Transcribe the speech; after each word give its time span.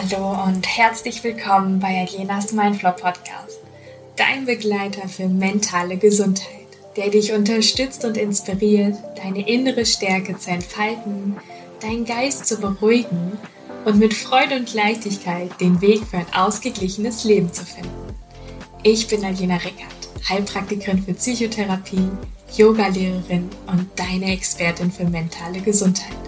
Hallo 0.00 0.44
und 0.44 0.64
herzlich 0.64 1.24
willkommen 1.24 1.80
bei 1.80 2.06
Alenas 2.06 2.52
Mindflow 2.52 2.92
Podcast, 2.92 3.58
dein 4.14 4.44
Begleiter 4.44 5.08
für 5.08 5.26
mentale 5.26 5.96
Gesundheit, 5.96 6.68
der 6.96 7.08
dich 7.08 7.32
unterstützt 7.32 8.04
und 8.04 8.16
inspiriert, 8.16 8.94
deine 9.16 9.48
innere 9.48 9.84
Stärke 9.84 10.38
zu 10.38 10.50
entfalten, 10.50 11.36
deinen 11.80 12.04
Geist 12.04 12.46
zu 12.46 12.58
beruhigen 12.60 13.32
und 13.86 13.98
mit 13.98 14.14
Freude 14.14 14.54
und 14.54 14.72
Leichtigkeit 14.72 15.50
den 15.60 15.80
Weg 15.80 16.04
für 16.04 16.18
ein 16.18 16.32
ausgeglichenes 16.32 17.24
Leben 17.24 17.52
zu 17.52 17.64
finden. 17.64 18.14
Ich 18.84 19.08
bin 19.08 19.24
Alena 19.24 19.56
Rickert, 19.56 20.28
Heilpraktikerin 20.28 21.02
für 21.02 21.14
Psychotherapie, 21.14 22.08
Yogalehrerin 22.56 23.48
und 23.66 23.88
deine 23.96 24.32
Expertin 24.32 24.92
für 24.92 25.06
mentale 25.06 25.60
Gesundheit. 25.60 26.27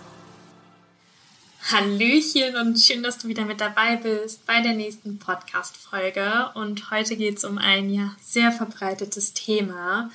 Hallöchen 1.71 2.57
und 2.57 2.77
schön, 2.81 3.01
dass 3.01 3.19
du 3.19 3.29
wieder 3.29 3.45
mit 3.45 3.61
dabei 3.61 3.95
bist 3.95 4.45
bei 4.45 4.61
der 4.61 4.73
nächsten 4.73 5.19
Podcast-Folge. 5.19 6.49
Und 6.53 6.91
heute 6.91 7.15
geht 7.15 7.37
es 7.37 7.45
um 7.45 7.57
ein 7.57 7.89
ja 7.89 8.13
sehr 8.21 8.51
verbreitetes 8.51 9.33
Thema, 9.33 10.11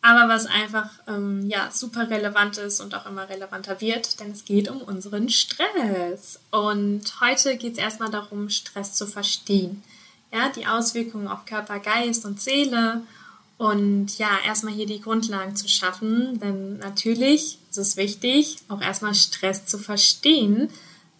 aber 0.00 0.32
was 0.32 0.46
einfach 0.46 0.90
ähm, 1.08 1.50
ja 1.50 1.70
super 1.72 2.08
relevant 2.08 2.58
ist 2.58 2.80
und 2.80 2.94
auch 2.94 3.06
immer 3.06 3.28
relevanter 3.28 3.80
wird, 3.80 4.20
denn 4.20 4.30
es 4.30 4.44
geht 4.44 4.70
um 4.70 4.80
unseren 4.80 5.28
Stress. 5.28 6.38
Und 6.52 7.20
heute 7.20 7.56
geht 7.56 7.72
es 7.72 7.78
erstmal 7.78 8.10
darum, 8.10 8.48
Stress 8.48 8.94
zu 8.94 9.08
verstehen. 9.08 9.82
Ja, 10.32 10.50
die 10.50 10.68
Auswirkungen 10.68 11.26
auf 11.26 11.46
Körper, 11.46 11.80
Geist 11.80 12.24
und 12.24 12.40
Seele. 12.40 13.02
Und 13.58 14.18
ja, 14.18 14.38
erstmal 14.46 14.74
hier 14.74 14.86
die 14.86 15.00
Grundlagen 15.00 15.56
zu 15.56 15.68
schaffen, 15.68 16.38
denn 16.38 16.78
natürlich 16.78 17.58
ist 17.70 17.78
es 17.78 17.96
wichtig, 17.96 18.58
auch 18.68 18.80
erstmal 18.80 19.14
Stress 19.14 19.66
zu 19.66 19.78
verstehen, 19.78 20.68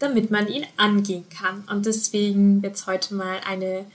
damit 0.02 0.30
man 0.30 0.48
ihn 0.48 0.66
angehen 0.76 1.24
kann. 1.30 1.64
Und 1.70 1.86
deswegen 1.86 2.62
wird 2.62 2.76
es 2.76 2.86
heute 2.86 3.14
mal 3.14 3.40
eine 3.46 3.86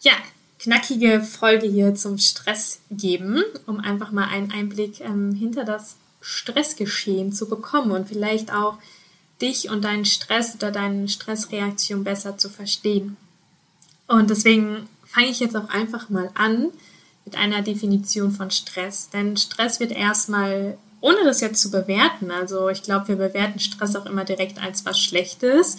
ja, 0.00 0.12
knackige 0.58 1.20
Folge 1.22 1.66
hier 1.66 1.94
zum 1.94 2.18
Stress 2.18 2.80
geben, 2.90 3.42
um 3.66 3.80
einfach 3.80 4.12
mal 4.12 4.28
einen 4.28 4.52
Einblick 4.52 5.00
ähm, 5.00 5.34
hinter 5.34 5.64
das 5.64 5.96
Stressgeschehen 6.20 7.32
zu 7.32 7.48
bekommen 7.48 7.90
und 7.90 8.08
vielleicht 8.08 8.52
auch 8.52 8.78
dich 9.40 9.68
und 9.68 9.84
deinen 9.84 10.04
Stress 10.04 10.54
oder 10.54 10.70
deine 10.70 11.08
Stressreaktion 11.08 12.04
besser 12.04 12.38
zu 12.38 12.48
verstehen. 12.48 13.16
Und 14.06 14.30
deswegen 14.30 14.88
fange 15.04 15.28
ich 15.28 15.40
jetzt 15.40 15.56
auch 15.56 15.68
einfach 15.68 16.08
mal 16.08 16.30
an 16.34 16.68
mit 17.24 17.36
einer 17.36 17.62
Definition 17.62 18.30
von 18.30 18.50
Stress. 18.50 19.10
Denn 19.10 19.36
Stress 19.36 19.80
wird 19.80 19.92
erstmal, 19.92 20.78
ohne 21.06 21.24
das 21.24 21.40
jetzt 21.40 21.62
zu 21.62 21.70
bewerten, 21.70 22.32
also 22.32 22.68
ich 22.68 22.82
glaube, 22.82 23.08
wir 23.08 23.16
bewerten 23.16 23.60
Stress 23.60 23.94
auch 23.94 24.06
immer 24.06 24.24
direkt 24.24 24.60
als 24.60 24.84
was 24.84 24.98
Schlechtes, 25.00 25.76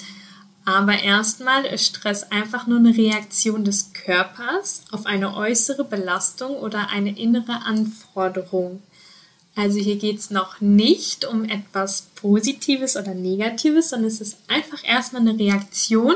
aber 0.64 1.02
erstmal 1.02 1.66
ist 1.66 1.86
Stress 1.86 2.24
einfach 2.32 2.66
nur 2.66 2.80
eine 2.80 2.96
Reaktion 2.96 3.66
des 3.66 3.92
Körpers 3.92 4.84
auf 4.92 5.06
eine 5.06 5.36
äußere 5.36 5.84
Belastung 5.84 6.56
oder 6.56 6.90
eine 6.90 7.18
innere 7.18 7.64
Anforderung. 7.66 8.82
Also 9.56 9.80
hier 9.80 9.98
geht 9.98 10.20
es 10.20 10.30
noch 10.30 10.62
nicht 10.62 11.26
um 11.26 11.44
etwas 11.44 12.04
Positives 12.16 12.96
oder 12.96 13.14
Negatives, 13.14 13.90
sondern 13.90 14.08
es 14.08 14.22
ist 14.22 14.38
einfach 14.48 14.82
erstmal 14.86 15.24
eine 15.24 15.38
Reaktion 15.38 16.16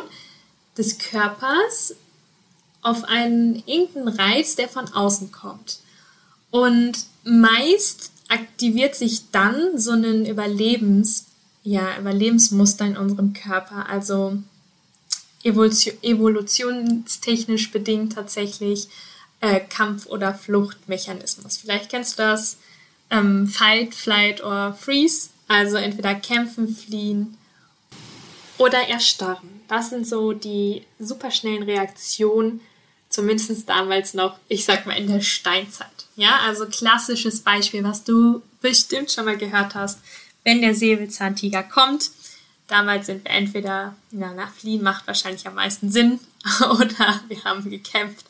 des 0.78 0.99
Körpers 0.99 1.95
auf 2.81 3.03
einen 3.03 3.61
irgendeinen 3.66 4.07
Reiz, 4.07 4.55
der 4.55 4.69
von 4.69 4.88
außen 4.93 5.33
kommt. 5.33 5.79
Und 6.49 7.05
meist 7.23 8.10
aktiviert 8.31 8.95
sich 8.95 9.29
dann 9.31 9.77
so 9.77 9.91
ein 9.91 10.25
Überlebens 10.25 11.27
ja, 11.63 11.97
Überlebensmuster 11.97 12.85
in 12.85 12.97
unserem 12.97 13.33
Körper. 13.33 13.87
Also 13.87 14.37
Evolution, 15.43 15.95
evolutionstechnisch 16.01 17.71
bedingt 17.71 18.13
tatsächlich 18.13 18.87
äh, 19.41 19.59
Kampf- 19.59 20.07
oder 20.07 20.33
Fluchtmechanismus. 20.33 21.57
Vielleicht 21.57 21.89
kennst 21.89 22.17
du 22.17 22.23
das. 22.23 22.57
Ähm, 23.09 23.47
Fight, 23.47 23.93
Flight 23.93 24.41
oder 24.41 24.73
Freeze. 24.73 25.29
Also 25.47 25.75
entweder 25.77 26.15
kämpfen, 26.15 26.73
fliehen 26.73 27.37
oder 28.57 28.87
erstarren. 28.87 29.61
Das 29.67 29.89
sind 29.89 30.07
so 30.07 30.33
die 30.33 30.83
superschnellen 30.99 31.63
Reaktionen, 31.63 32.61
zumindest 33.09 33.67
damals 33.67 34.13
noch, 34.13 34.37
ich 34.47 34.63
sag 34.63 34.85
mal, 34.85 34.97
in 34.97 35.07
der 35.07 35.21
Steinzeit. 35.21 35.91
Ja, 36.16 36.39
also 36.45 36.66
klassisches 36.66 37.41
Beispiel, 37.41 37.83
was 37.83 38.03
du 38.03 38.41
bestimmt 38.61 39.11
schon 39.11 39.25
mal 39.25 39.38
gehört 39.38 39.75
hast, 39.75 39.99
wenn 40.44 40.61
der 40.61 40.75
Säbelzahntiger 40.75 41.63
kommt. 41.63 42.11
Damals 42.67 43.07
sind 43.07 43.23
wir 43.25 43.31
entweder, 43.31 43.95
na, 44.11 44.33
na, 44.35 44.47
fliehen 44.47 44.83
macht 44.83 45.07
wahrscheinlich 45.07 45.47
am 45.47 45.55
meisten 45.55 45.91
Sinn 45.91 46.19
oder 46.61 47.22
wir 47.27 47.44
haben 47.44 47.69
gekämpft. 47.69 48.25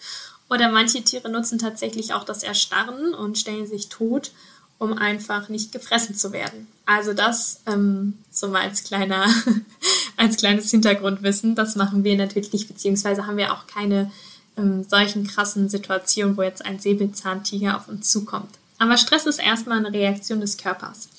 Oder 0.50 0.70
manche 0.70 1.04
Tiere 1.04 1.30
nutzen 1.30 1.60
tatsächlich 1.60 2.14
auch 2.14 2.26
das 2.26 2.44
Erstarren 2.44 3.14
und 3.14 3.38
stellen 3.38 3.68
sich 3.68 3.88
tot, 3.88 4.32
um 4.80 4.94
einfach 4.94 5.48
nicht 5.48 5.72
gefressen 5.72 6.16
zu 6.16 6.34
werden. 6.34 6.68
Also 6.86 7.14
das 7.14 7.62
ähm, 7.68 8.18
so 8.32 8.50
mal 8.50 8.64
als 8.64 8.84
kleiner, 8.84 9.28
als 10.18 10.38
kleines 10.38 10.72
Hintergrundwissen. 10.72 11.56
Das 11.56 11.76
machen 11.76 12.04
wir 12.04 12.18
natürlich 12.18 12.68
beziehungsweise 12.68 13.28
haben 13.28 13.38
wir 13.38 13.54
auch 13.54 13.68
keine 13.68 14.12
ähm, 14.58 14.84
solchen 14.84 15.28
krassen 15.28 15.70
Situationen, 15.70 16.38
wo 16.38 16.42
jetzt 16.42 16.66
ein 16.66 16.80
Säbelzahntiger 16.80 17.78
auf 17.78 17.88
uns 17.88 18.10
zukommt. 18.10 18.50
Aber 18.78 18.98
Stress 18.98 19.26
ist 19.26 19.40
erstmal 19.40 19.78
eine 19.78 19.94
Reaktion 19.94 20.42
des 20.42 20.58
Körpers. 20.58 21.10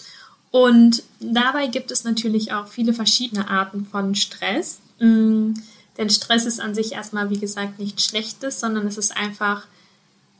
Und 0.50 1.02
dabei 1.20 1.68
gibt 1.68 1.90
es 1.90 2.04
natürlich 2.04 2.52
auch 2.52 2.66
viele 2.66 2.92
verschiedene 2.92 3.48
Arten 3.48 3.86
von 3.86 4.14
Stress. 4.14 4.80
Mm, 4.98 5.54
denn 5.96 6.10
Stress 6.10 6.44
ist 6.44 6.60
an 6.60 6.74
sich 6.74 6.92
erstmal, 6.92 7.30
wie 7.30 7.38
gesagt, 7.38 7.78
nichts 7.78 8.04
Schlechtes, 8.04 8.60
sondern 8.60 8.86
es 8.86 8.98
ist 8.98 9.16
einfach 9.16 9.66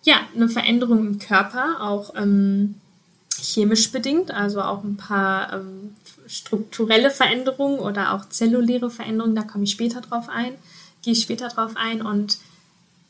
ja, 0.05 0.17
eine 0.35 0.49
Veränderung 0.49 1.07
im 1.07 1.19
Körper, 1.19 1.81
auch 1.81 2.15
ähm, 2.17 2.75
chemisch 3.41 3.91
bedingt, 3.93 4.31
also 4.31 4.61
auch 4.61 4.83
ein 4.83 4.97
paar 4.97 5.53
ähm, 5.53 5.95
strukturelle 6.27 7.11
Veränderungen 7.11 7.79
oder 7.79 8.15
auch 8.15 8.29
zelluläre 8.29 8.91
Veränderungen, 8.91 9.35
da 9.35 9.43
komme 9.43 9.65
ich 9.65 9.71
später 9.71 10.01
drauf 10.01 10.29
ein, 10.29 10.55
gehe 11.03 11.13
ich 11.13 11.23
später 11.23 11.49
drauf 11.49 11.73
ein 11.77 12.03
und 12.03 12.39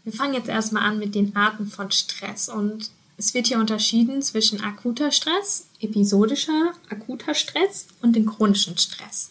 wir 0.05 0.13
fangen 0.13 0.35
jetzt 0.35 0.49
erstmal 0.49 0.85
an 0.85 0.99
mit 0.99 1.15
den 1.15 1.35
Arten 1.37 1.67
von 1.67 1.91
Stress 1.91 2.49
und 2.49 2.91
es 3.17 3.35
wird 3.35 3.47
hier 3.47 3.59
unterschieden 3.59 4.23
zwischen 4.23 4.61
akuter 4.63 5.13
Stress, 5.13 5.67
episodischer, 5.81 6.73
akuter 6.89 7.35
Stress 7.35 7.87
und 8.01 8.17
dem 8.17 8.27
chronischen 8.27 8.79
Stress. 8.79 9.31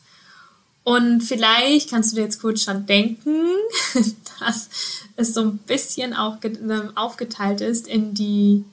Und 0.83 1.21
vielleicht 1.21 1.89
kannst 1.89 2.11
du 2.11 2.15
dir 2.15 2.23
jetzt 2.23 2.41
kurz 2.41 2.63
schon 2.63 2.85
denken, 2.85 3.47
dass 4.39 4.69
es 5.15 5.33
so 5.33 5.41
ein 5.41 5.57
bisschen 5.59 6.13
auch 6.13 6.37
ähm, 6.43 6.95
aufgeteilt 6.95 7.61
ist 7.61 7.87
in 7.87 8.13
die, 8.13 8.63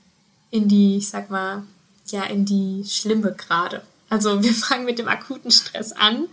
in 0.51 0.69
die, 0.69 0.99
ich 0.99 1.09
sag 1.09 1.31
mal, 1.31 1.65
ja, 2.07 2.25
in 2.25 2.45
die 2.47 2.85
schlimme 2.87 3.35
Grade. 3.35 3.83
Also 4.09 4.43
wir 4.43 4.55
fangen 4.55 4.87
mit 4.87 4.99
dem 4.99 5.09
akuten 5.09 5.51
Stress 5.51 5.93
an 5.93 6.29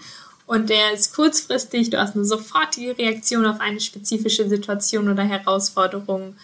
und 0.47 0.69
der 0.69 0.93
ist 0.93 1.13
kurzfristig, 1.13 1.89
du 1.89 1.99
hast 1.99 2.15
eine 2.15 2.25
sofortige 2.25 2.97
Reaktion 2.97 3.45
auf 3.45 3.59
eine 3.59 3.79
spezifische 3.79 4.47
Situation 4.47 5.09
oder 5.09 5.23
Herausforderung 5.23 6.35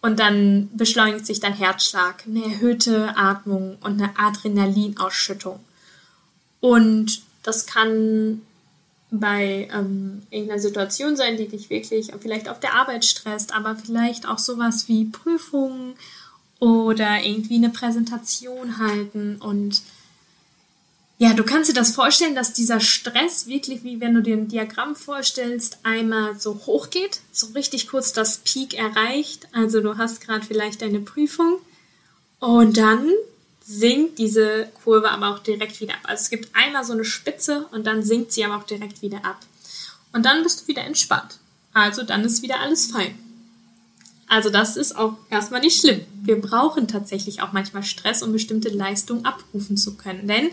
und 0.00 0.18
dann 0.18 0.68
beschleunigt 0.74 1.26
sich 1.26 1.40
dein 1.40 1.54
Herzschlag, 1.54 2.24
eine 2.26 2.44
erhöhte 2.44 3.16
Atmung 3.16 3.78
und 3.82 4.00
eine 4.00 4.18
Adrenalinausschüttung. 4.18 5.60
Und 6.60 7.22
das 7.42 7.66
kann 7.66 8.42
bei 9.10 9.68
ähm, 9.72 10.22
irgendeiner 10.30 10.60
Situation 10.60 11.16
sein, 11.16 11.36
die 11.36 11.46
dich 11.46 11.68
wirklich 11.70 12.10
vielleicht 12.20 12.48
auf 12.48 12.60
der 12.60 12.74
Arbeit 12.74 13.04
stresst, 13.04 13.54
aber 13.54 13.76
vielleicht 13.76 14.26
auch 14.26 14.38
sowas 14.38 14.88
wie 14.88 15.04
Prüfungen 15.04 15.94
oder 16.58 17.22
irgendwie 17.22 17.56
eine 17.56 17.70
Präsentation 17.70 18.78
halten 18.78 19.36
und 19.36 19.82
ja, 21.22 21.34
du 21.34 21.44
kannst 21.44 21.70
dir 21.70 21.74
das 21.74 21.94
vorstellen, 21.94 22.34
dass 22.34 22.52
dieser 22.52 22.80
Stress 22.80 23.46
wirklich, 23.46 23.84
wie 23.84 24.00
wenn 24.00 24.12
du 24.12 24.22
dir 24.22 24.36
ein 24.36 24.48
Diagramm 24.48 24.96
vorstellst, 24.96 25.78
einmal 25.84 26.36
so 26.40 26.62
hoch 26.66 26.90
geht, 26.90 27.20
so 27.30 27.46
richtig 27.54 27.86
kurz 27.86 28.12
das 28.12 28.38
Peak 28.38 28.74
erreicht. 28.74 29.46
Also 29.52 29.80
du 29.80 29.98
hast 29.98 30.20
gerade 30.20 30.44
vielleicht 30.44 30.82
deine 30.82 30.98
Prüfung 30.98 31.60
und 32.40 32.76
dann 32.76 33.08
sinkt 33.64 34.18
diese 34.18 34.66
Kurve 34.82 35.12
aber 35.12 35.28
auch 35.28 35.38
direkt 35.38 35.80
wieder 35.80 35.94
ab. 35.94 36.00
Also 36.02 36.22
es 36.22 36.30
gibt 36.30 36.56
einmal 36.56 36.82
so 36.82 36.92
eine 36.92 37.04
Spitze 37.04 37.68
und 37.70 37.86
dann 37.86 38.02
sinkt 38.02 38.32
sie 38.32 38.44
aber 38.44 38.56
auch 38.56 38.66
direkt 38.66 39.00
wieder 39.00 39.24
ab. 39.24 39.38
Und 40.12 40.26
dann 40.26 40.42
bist 40.42 40.62
du 40.62 40.66
wieder 40.66 40.82
entspannt. 40.82 41.38
Also 41.72 42.02
dann 42.02 42.24
ist 42.24 42.42
wieder 42.42 42.58
alles 42.58 42.86
fein. 42.86 43.16
Also 44.26 44.50
das 44.50 44.76
ist 44.76 44.96
auch 44.96 45.18
erstmal 45.30 45.60
nicht 45.60 45.78
schlimm. 45.78 46.00
Wir 46.22 46.40
brauchen 46.40 46.88
tatsächlich 46.88 47.42
auch 47.42 47.52
manchmal 47.52 47.84
Stress, 47.84 48.24
um 48.24 48.32
bestimmte 48.32 48.70
Leistungen 48.70 49.24
abrufen 49.24 49.76
zu 49.76 49.96
können. 49.96 50.26
Denn 50.26 50.48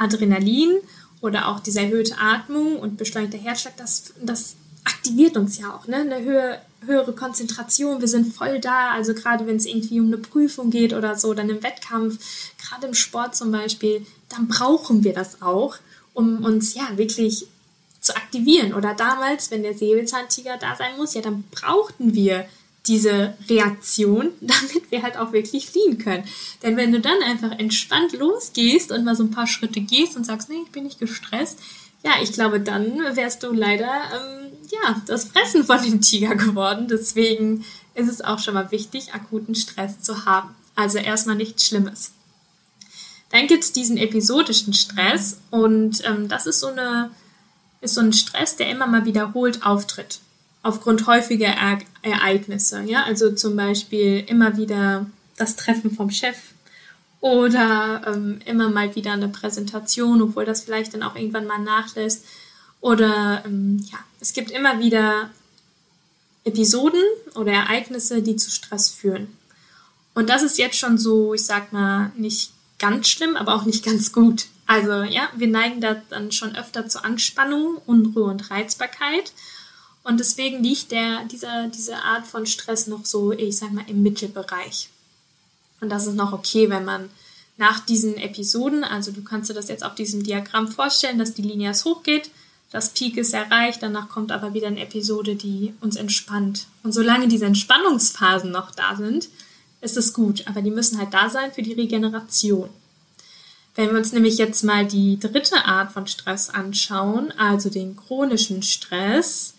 Adrenalin 0.00 0.78
oder 1.20 1.48
auch 1.48 1.60
diese 1.60 1.80
erhöhte 1.80 2.16
Atmung 2.18 2.78
und 2.78 2.96
beschleunigter 2.96 3.38
Herzschlag, 3.38 3.76
das, 3.76 4.14
das 4.22 4.56
aktiviert 4.84 5.36
uns 5.36 5.58
ja 5.58 5.74
auch. 5.74 5.86
Ne? 5.86 5.96
Eine 5.96 6.22
höhere, 6.22 6.60
höhere 6.86 7.12
Konzentration, 7.12 8.00
wir 8.00 8.08
sind 8.08 8.34
voll 8.34 8.58
da. 8.58 8.92
Also 8.92 9.14
gerade 9.14 9.46
wenn 9.46 9.56
es 9.56 9.66
irgendwie 9.66 10.00
um 10.00 10.06
eine 10.06 10.18
Prüfung 10.18 10.70
geht 10.70 10.92
oder 10.92 11.16
so, 11.16 11.34
dann 11.34 11.50
im 11.50 11.62
Wettkampf, 11.62 12.18
gerade 12.58 12.86
im 12.86 12.94
Sport 12.94 13.36
zum 13.36 13.52
Beispiel, 13.52 14.06
dann 14.28 14.48
brauchen 14.48 15.04
wir 15.04 15.12
das 15.12 15.42
auch, 15.42 15.76
um 16.14 16.44
uns 16.44 16.74
ja 16.74 16.96
wirklich 16.96 17.46
zu 18.00 18.16
aktivieren. 18.16 18.72
Oder 18.72 18.94
damals, 18.94 19.50
wenn 19.50 19.62
der 19.62 19.74
Säbelzahntiger 19.74 20.56
da 20.56 20.74
sein 20.76 20.96
muss, 20.96 21.14
ja, 21.14 21.20
dann 21.20 21.44
brauchten 21.50 22.14
wir 22.14 22.46
diese 22.86 23.34
Reaktion, 23.48 24.30
damit 24.40 24.90
wir 24.90 25.02
halt 25.02 25.16
auch 25.16 25.32
wirklich 25.32 25.66
fliehen 25.66 25.98
können. 25.98 26.24
Denn 26.62 26.76
wenn 26.76 26.92
du 26.92 27.00
dann 27.00 27.22
einfach 27.22 27.52
entspannt 27.58 28.12
losgehst 28.12 28.92
und 28.92 29.04
mal 29.04 29.16
so 29.16 29.24
ein 29.24 29.30
paar 29.30 29.46
Schritte 29.46 29.80
gehst 29.80 30.16
und 30.16 30.24
sagst, 30.24 30.48
nee, 30.48 30.62
ich 30.64 30.72
bin 30.72 30.84
nicht 30.84 30.98
gestresst, 30.98 31.58
ja, 32.02 32.12
ich 32.22 32.32
glaube, 32.32 32.60
dann 32.60 32.98
wärst 33.14 33.42
du 33.42 33.52
leider 33.52 33.86
ähm, 33.86 34.52
ja 34.70 35.02
das 35.06 35.24
Fressen 35.24 35.64
von 35.64 35.82
dem 35.82 36.00
Tiger 36.00 36.34
geworden. 36.34 36.88
Deswegen 36.88 37.64
ist 37.94 38.08
es 38.08 38.22
auch 38.22 38.38
schon 38.38 38.54
mal 38.54 38.70
wichtig, 38.70 39.12
akuten 39.12 39.54
Stress 39.54 40.00
zu 40.00 40.24
haben. 40.24 40.54
Also 40.74 40.96
erstmal 40.96 41.36
nichts 41.36 41.66
Schlimmes. 41.66 42.12
Dann 43.30 43.46
gibt 43.46 43.64
es 43.64 43.72
diesen 43.72 43.98
episodischen 43.98 44.72
Stress 44.72 45.40
und 45.50 46.02
ähm, 46.04 46.28
das 46.28 46.46
ist 46.46 46.60
so, 46.60 46.68
eine, 46.68 47.10
ist 47.80 47.94
so 47.94 48.00
ein 48.00 48.14
Stress, 48.14 48.56
der 48.56 48.70
immer 48.70 48.86
mal 48.86 49.04
wiederholt 49.04 49.64
auftritt 49.64 50.20
aufgrund 50.62 51.06
häufiger 51.06 51.54
Ereignisse. 52.02 52.82
Ja? 52.82 53.04
Also 53.04 53.32
zum 53.32 53.56
Beispiel 53.56 54.24
immer 54.26 54.56
wieder 54.56 55.06
das 55.36 55.56
Treffen 55.56 55.90
vom 55.90 56.10
Chef 56.10 56.36
oder 57.20 58.02
ähm, 58.06 58.40
immer 58.44 58.70
mal 58.70 58.94
wieder 58.94 59.12
eine 59.12 59.28
Präsentation, 59.28 60.22
obwohl 60.22 60.44
das 60.44 60.62
vielleicht 60.62 60.94
dann 60.94 61.02
auch 61.02 61.16
irgendwann 61.16 61.46
mal 61.46 61.58
nachlässt. 61.58 62.24
Oder 62.80 63.42
ähm, 63.44 63.84
ja, 63.90 63.98
es 64.20 64.32
gibt 64.32 64.50
immer 64.50 64.78
wieder 64.80 65.30
Episoden 66.44 67.02
oder 67.34 67.52
Ereignisse, 67.52 68.22
die 68.22 68.36
zu 68.36 68.50
Stress 68.50 68.90
führen. 68.90 69.28
Und 70.14 70.28
das 70.28 70.42
ist 70.42 70.58
jetzt 70.58 70.76
schon 70.76 70.98
so, 70.98 71.34
ich 71.34 71.44
sag 71.44 71.72
mal, 71.72 72.12
nicht 72.16 72.52
ganz 72.78 73.08
schlimm, 73.08 73.36
aber 73.36 73.54
auch 73.54 73.64
nicht 73.64 73.84
ganz 73.84 74.12
gut. 74.12 74.46
Also 74.66 75.02
ja, 75.02 75.28
wir 75.36 75.48
neigen 75.48 75.80
da 75.80 76.00
dann 76.08 76.32
schon 76.32 76.56
öfter 76.56 76.88
zu 76.88 77.04
Anspannung, 77.04 77.76
Unruhe 77.86 78.24
und 78.24 78.50
Reizbarkeit. 78.50 79.32
Und 80.02 80.18
deswegen 80.18 80.62
liegt 80.62 80.92
der, 80.92 81.24
dieser, 81.24 81.68
diese 81.68 81.96
Art 81.96 82.26
von 82.26 82.46
Stress 82.46 82.86
noch 82.86 83.04
so, 83.04 83.32
ich 83.32 83.58
sag 83.58 83.72
mal, 83.72 83.84
im 83.86 84.02
Mittelbereich. 84.02 84.88
Und 85.80 85.90
das 85.90 86.06
ist 86.06 86.14
noch 86.14 86.32
okay, 86.32 86.70
wenn 86.70 86.84
man 86.84 87.10
nach 87.56 87.80
diesen 87.80 88.16
Episoden, 88.16 88.84
also 88.84 89.12
du 89.12 89.22
kannst 89.22 89.50
dir 89.50 89.54
das 89.54 89.68
jetzt 89.68 89.84
auf 89.84 89.94
diesem 89.94 90.22
Diagramm 90.22 90.68
vorstellen, 90.68 91.18
dass 91.18 91.34
die 91.34 91.42
Linie 91.42 91.72
hochgeht, 91.72 92.30
das 92.70 92.90
Peak 92.90 93.16
ist 93.16 93.34
erreicht, 93.34 93.82
danach 93.82 94.08
kommt 94.08 94.30
aber 94.30 94.54
wieder 94.54 94.68
eine 94.68 94.80
Episode, 94.80 95.34
die 95.34 95.74
uns 95.80 95.96
entspannt. 95.96 96.66
Und 96.82 96.92
solange 96.92 97.26
diese 97.28 97.46
Entspannungsphasen 97.46 98.50
noch 98.50 98.70
da 98.70 98.96
sind, 98.96 99.28
ist 99.80 99.96
es 99.96 100.12
gut, 100.12 100.46
aber 100.46 100.62
die 100.62 100.70
müssen 100.70 100.98
halt 100.98 101.12
da 101.12 101.28
sein 101.28 101.52
für 101.52 101.62
die 101.62 101.72
Regeneration. 101.72 102.70
Wenn 103.74 103.90
wir 103.90 103.98
uns 103.98 104.12
nämlich 104.12 104.38
jetzt 104.38 104.62
mal 104.62 104.86
die 104.86 105.18
dritte 105.18 105.64
Art 105.64 105.92
von 105.92 106.06
Stress 106.06 106.50
anschauen, 106.50 107.32
also 107.32 107.70
den 107.70 107.96
chronischen 107.96 108.62
Stress, 108.62 109.54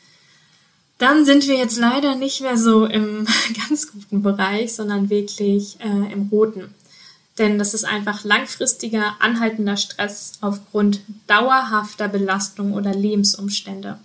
dann 1.02 1.26
sind 1.26 1.48
wir 1.48 1.56
jetzt 1.56 1.80
leider 1.80 2.16
nicht 2.16 2.42
mehr 2.42 2.58
so 2.58 2.86
im 2.86 3.26
ganz 3.68 3.92
guten 3.92 4.22
Bereich, 4.22 4.74
sondern 4.74 5.10
wirklich 5.10 5.78
äh, 5.80 6.14
im 6.14 6.30
roten. 6.32 6.74
Denn 7.40 7.58
das 7.58 7.74
ist 7.74 7.86
einfach 7.86 8.24
langfristiger, 8.24 9.16
anhaltender 9.20 9.78
Stress 9.78 10.34
aufgrund 10.42 11.02
dauerhafter 11.26 12.08
Belastung 12.08 12.74
oder 12.74 12.94
Lebensumstände. 12.94 13.98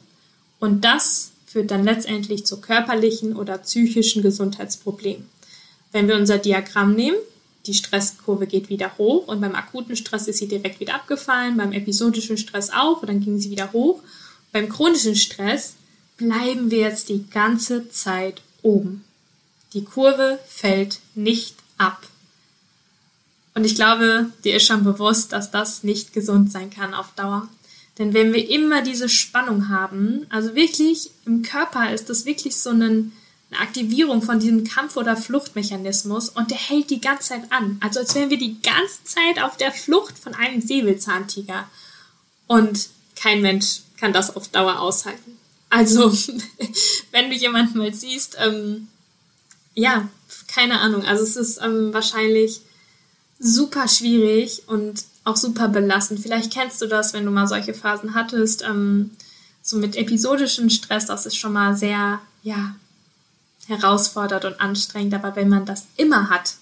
Und 0.58 0.84
das 0.84 1.32
führt 1.44 1.70
dann 1.70 1.84
letztendlich 1.84 2.46
zu 2.46 2.60
körperlichen 2.60 3.36
oder 3.36 3.58
psychischen 3.58 4.22
Gesundheitsproblemen. 4.22 5.28
Wenn 5.92 6.08
wir 6.08 6.16
unser 6.16 6.38
Diagramm 6.38 6.94
nehmen, 6.94 7.18
die 7.66 7.74
Stresskurve 7.74 8.46
geht 8.46 8.70
wieder 8.70 8.96
hoch 8.96 9.26
und 9.28 9.40
beim 9.40 9.54
akuten 9.54 9.96
Stress 9.96 10.28
ist 10.28 10.38
sie 10.38 10.48
direkt 10.48 10.80
wieder 10.80 10.94
abgefallen, 10.94 11.56
beim 11.56 11.72
episodischen 11.72 12.38
Stress 12.38 12.70
auch 12.70 13.02
und 13.02 13.08
dann 13.08 13.20
ging 13.20 13.38
sie 13.38 13.50
wieder 13.50 13.72
hoch. 13.72 14.00
Beim 14.52 14.68
chronischen 14.68 15.16
Stress 15.16 15.74
bleiben 16.16 16.70
wir 16.70 16.78
jetzt 16.78 17.08
die 17.08 17.28
ganze 17.28 17.88
Zeit 17.90 18.42
oben. 18.62 19.04
Die 19.72 19.84
Kurve 19.84 20.38
fällt 20.46 21.00
nicht 21.14 21.56
ab. 21.78 22.06
Und 23.54 23.64
ich 23.64 23.74
glaube, 23.74 24.30
dir 24.44 24.56
ist 24.56 24.66
schon 24.66 24.84
bewusst, 24.84 25.32
dass 25.32 25.50
das 25.50 25.82
nicht 25.82 26.12
gesund 26.12 26.52
sein 26.52 26.70
kann 26.70 26.94
auf 26.94 27.12
Dauer. 27.16 27.48
Denn 27.98 28.12
wenn 28.12 28.32
wir 28.32 28.50
immer 28.50 28.82
diese 28.82 29.08
Spannung 29.08 29.68
haben, 29.68 30.26
also 30.28 30.54
wirklich 30.54 31.10
im 31.24 31.42
Körper 31.42 31.92
ist 31.92 32.10
das 32.10 32.26
wirklich 32.26 32.56
so 32.56 32.70
eine, 32.70 33.10
Aktivierung 33.52 34.22
von 34.22 34.40
diesem 34.40 34.64
Kampf- 34.64 34.96
oder 34.96 35.16
Fluchtmechanismus 35.16 36.28
und 36.28 36.50
der 36.50 36.58
hält 36.58 36.90
die 36.90 37.00
ganze 37.00 37.28
Zeit 37.28 37.52
an. 37.52 37.78
Also 37.80 38.00
als 38.00 38.14
wären 38.14 38.28
wir 38.30 38.38
die 38.38 38.60
ganze 38.60 39.04
Zeit 39.04 39.42
auf 39.42 39.56
der 39.56 39.72
Flucht 39.72 40.18
von 40.18 40.34
einem 40.34 40.60
Säbelzahntiger. 40.60 41.68
Und 42.48 42.88
kein 43.14 43.40
Mensch 43.42 43.80
kann 43.98 44.12
das 44.12 44.34
auf 44.34 44.48
Dauer 44.48 44.80
aushalten. 44.80 45.35
Also, 45.76 46.10
wenn 47.10 47.28
du 47.28 47.36
jemanden 47.36 47.76
mal 47.76 47.92
siehst, 47.92 48.38
ähm, 48.40 48.88
ja, 49.74 50.08
keine 50.48 50.80
Ahnung. 50.80 51.04
Also 51.04 51.22
es 51.22 51.36
ist 51.36 51.60
ähm, 51.62 51.92
wahrscheinlich 51.92 52.62
super 53.38 53.86
schwierig 53.86 54.62
und 54.68 55.04
auch 55.24 55.36
super 55.36 55.68
belastend. 55.68 56.20
Vielleicht 56.20 56.50
kennst 56.50 56.80
du 56.80 56.86
das, 56.86 57.12
wenn 57.12 57.26
du 57.26 57.30
mal 57.30 57.46
solche 57.46 57.74
Phasen 57.74 58.14
hattest. 58.14 58.62
Ähm, 58.62 59.10
so 59.60 59.76
mit 59.76 59.96
episodischem 59.96 60.70
Stress, 60.70 61.04
das 61.06 61.26
ist 61.26 61.36
schon 61.36 61.52
mal 61.52 61.76
sehr, 61.76 62.20
ja, 62.42 62.74
herausfordernd 63.66 64.46
und 64.46 64.60
anstrengend. 64.62 65.12
Aber 65.12 65.36
wenn 65.36 65.50
man 65.50 65.66
das 65.66 65.88
immer 65.98 66.30
hat 66.30 66.54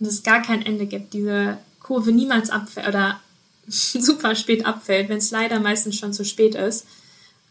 und 0.00 0.06
es 0.06 0.22
gar 0.22 0.40
kein 0.40 0.64
Ende 0.64 0.86
gibt, 0.86 1.12
diese 1.12 1.58
Kurve 1.80 2.12
niemals 2.12 2.48
abfällt 2.48 2.88
oder 2.88 3.20
super 3.68 4.34
spät 4.34 4.64
abfällt, 4.64 5.10
wenn 5.10 5.18
es 5.18 5.32
leider 5.32 5.60
meistens 5.60 5.96
schon 5.96 6.14
zu 6.14 6.24
spät 6.24 6.54
ist, 6.54 6.86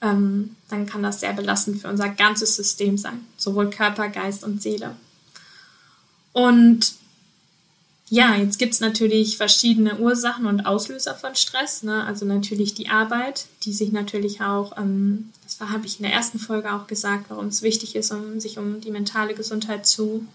ähm, 0.01 0.55
dann 0.69 0.85
kann 0.85 1.03
das 1.03 1.19
sehr 1.19 1.33
belastend 1.33 1.81
für 1.81 1.87
unser 1.87 2.09
ganzes 2.09 2.55
System 2.55 2.97
sein, 2.97 3.25
sowohl 3.37 3.69
Körper, 3.69 4.09
Geist 4.09 4.43
und 4.43 4.61
Seele. 4.61 4.95
Und 6.33 6.93
ja, 8.09 8.35
jetzt 8.35 8.57
gibt 8.57 8.73
es 8.73 8.79
natürlich 8.79 9.37
verschiedene 9.37 9.97
Ursachen 9.97 10.45
und 10.45 10.65
Auslöser 10.65 11.13
von 11.13 11.35
Stress. 11.35 11.83
Ne? 11.83 12.05
Also 12.05 12.25
natürlich 12.25 12.73
die 12.73 12.89
Arbeit, 12.89 13.47
die 13.63 13.73
sich 13.73 13.91
natürlich 13.91 14.41
auch, 14.41 14.77
ähm, 14.77 15.31
das 15.43 15.59
habe 15.59 15.85
ich 15.85 15.99
in 15.99 16.03
der 16.03 16.13
ersten 16.13 16.39
Folge 16.39 16.73
auch 16.73 16.87
gesagt, 16.87 17.25
warum 17.29 17.47
es 17.47 17.63
wichtig 17.63 17.95
ist, 17.95 18.11
um 18.11 18.39
sich 18.39 18.57
um 18.57 18.79
die 18.79 18.91
mentale 18.91 19.33
Gesundheit 19.33 19.85
zu 19.85 20.25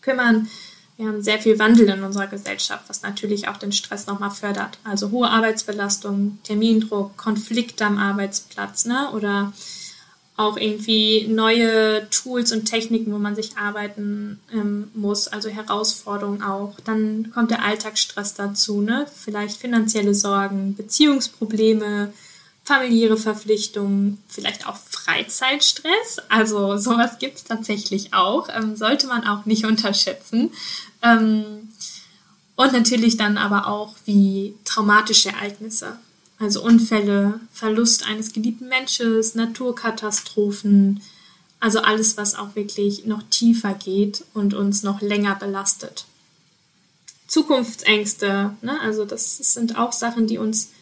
kümmern. 0.00 0.48
Wir 0.96 1.08
haben 1.08 1.22
sehr 1.22 1.40
viel 1.40 1.58
Wandel 1.58 1.88
in 1.88 2.04
unserer 2.04 2.28
Gesellschaft, 2.28 2.84
was 2.88 3.02
natürlich 3.02 3.48
auch 3.48 3.56
den 3.56 3.72
Stress 3.72 4.06
nochmal 4.06 4.30
fördert. 4.30 4.78
Also 4.84 5.10
hohe 5.10 5.28
Arbeitsbelastung, 5.28 6.38
Termindruck, 6.44 7.16
Konflikte 7.16 7.84
am 7.84 7.98
Arbeitsplatz, 7.98 8.84
ne? 8.84 9.10
Oder 9.12 9.52
auch 10.36 10.56
irgendwie 10.56 11.26
neue 11.28 12.08
Tools 12.10 12.52
und 12.52 12.64
Techniken, 12.64 13.12
wo 13.12 13.18
man 13.18 13.36
sich 13.36 13.56
arbeiten 13.56 14.40
ähm, 14.52 14.90
muss, 14.94 15.28
also 15.28 15.48
Herausforderungen 15.48 16.42
auch. 16.42 16.74
Dann 16.84 17.30
kommt 17.32 17.50
der 17.50 17.64
Alltagsstress 17.64 18.34
dazu, 18.34 18.80
ne? 18.80 19.06
Vielleicht 19.12 19.56
finanzielle 19.58 20.14
Sorgen, 20.14 20.74
Beziehungsprobleme, 20.76 22.12
familiäre 22.64 23.16
Verpflichtungen, 23.16 24.22
vielleicht 24.28 24.66
auch 24.66 24.76
Freizeitstress. 25.04 26.22
Also 26.28 26.76
sowas 26.76 27.18
gibt 27.18 27.36
es 27.36 27.44
tatsächlich 27.44 28.14
auch, 28.14 28.48
ähm, 28.48 28.76
sollte 28.76 29.06
man 29.06 29.26
auch 29.26 29.44
nicht 29.44 29.64
unterschätzen. 29.66 30.50
Ähm, 31.02 31.68
und 32.56 32.72
natürlich 32.72 33.16
dann 33.16 33.36
aber 33.36 33.66
auch 33.66 33.94
wie 34.04 34.54
traumatische 34.64 35.30
Ereignisse. 35.30 35.98
Also 36.38 36.62
Unfälle, 36.62 37.40
Verlust 37.52 38.06
eines 38.06 38.32
geliebten 38.32 38.68
Menschen, 38.68 39.22
Naturkatastrophen, 39.34 41.00
also 41.60 41.80
alles, 41.80 42.16
was 42.16 42.34
auch 42.34 42.54
wirklich 42.54 43.06
noch 43.06 43.22
tiefer 43.30 43.74
geht 43.74 44.24
und 44.34 44.54
uns 44.54 44.82
noch 44.82 45.00
länger 45.00 45.34
belastet. 45.34 46.04
Zukunftsängste, 47.26 48.54
ne? 48.60 48.80
also 48.80 49.04
das 49.04 49.38
sind 49.38 49.78
auch 49.78 49.92
Sachen, 49.92 50.26
die 50.26 50.38
uns 50.38 50.72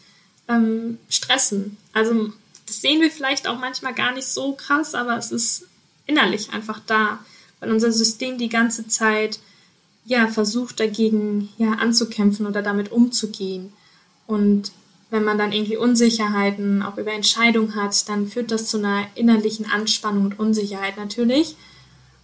ähm, 0.49 0.97
stressen. 1.09 1.77
Also 1.93 2.33
das 2.65 2.81
sehen 2.81 3.01
wir 3.01 3.11
vielleicht 3.11 3.47
auch 3.47 3.59
manchmal 3.59 3.93
gar 3.93 4.13
nicht 4.13 4.27
so 4.27 4.53
krass, 4.53 4.95
aber 4.95 5.17
es 5.17 5.31
ist 5.31 5.67
innerlich 6.05 6.51
einfach 6.51 6.79
da, 6.85 7.19
weil 7.59 7.71
unser 7.71 7.91
System 7.91 8.37
die 8.37 8.49
ganze 8.49 8.87
Zeit 8.87 9.39
ja 10.05 10.27
versucht 10.27 10.79
dagegen 10.79 11.49
ja 11.57 11.73
anzukämpfen 11.73 12.45
oder 12.45 12.61
damit 12.61 12.91
umzugehen. 12.91 13.73
Und 14.27 14.71
wenn 15.09 15.23
man 15.23 15.37
dann 15.37 15.51
irgendwie 15.51 15.77
Unsicherheiten 15.77 16.81
auch 16.81 16.97
über 16.97 17.13
Entscheidungen 17.13 17.75
hat, 17.75 18.09
dann 18.09 18.27
führt 18.27 18.51
das 18.51 18.67
zu 18.67 18.77
einer 18.77 19.05
innerlichen 19.15 19.69
Anspannung 19.69 20.25
und 20.25 20.39
Unsicherheit 20.39 20.97
natürlich, 20.97 21.55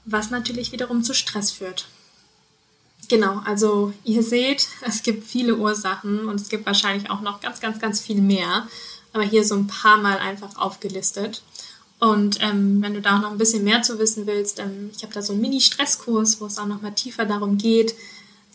was 0.05 0.31
natürlich 0.31 0.72
wiederum 0.72 1.03
zu 1.03 1.13
Stress 1.13 1.51
führt. 1.51 1.88
Genau, 3.08 3.41
also 3.46 3.93
ihr 4.03 4.24
seht, 4.24 4.67
es 4.86 5.03
gibt 5.03 5.24
viele 5.24 5.58
Ursachen 5.58 6.27
und 6.27 6.41
es 6.41 6.50
gibt 6.50 6.65
wahrscheinlich 6.65 7.10
auch 7.10 7.22
noch 7.22 7.41
ganz, 7.41 7.60
ganz, 7.60 7.79
ganz 7.79 8.01
viel 8.01 8.22
mehr. 8.22 8.67
Aber 9.13 9.23
hier 9.23 9.43
so 9.43 9.55
ein 9.55 9.67
paar 9.67 9.97
Mal 9.97 10.17
einfach 10.17 10.57
aufgelistet. 10.57 11.41
Und 11.99 12.41
ähm, 12.41 12.81
wenn 12.81 12.93
du 12.93 13.01
da 13.01 13.17
auch 13.17 13.21
noch 13.21 13.31
ein 13.31 13.37
bisschen 13.37 13.63
mehr 13.63 13.81
zu 13.81 13.99
wissen 13.99 14.25
willst, 14.25 14.59
ähm, 14.59 14.89
ich 14.95 15.03
habe 15.03 15.13
da 15.13 15.21
so 15.21 15.33
einen 15.33 15.41
Mini-Stresskurs, 15.41 16.39
wo 16.39 16.45
es 16.45 16.57
auch 16.57 16.65
noch 16.65 16.81
mal 16.81 16.91
tiefer 16.91 17.25
darum 17.25 17.57
geht, 17.57 17.93